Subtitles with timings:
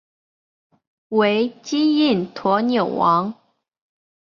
[1.09, 3.35] 为金印驼纽王。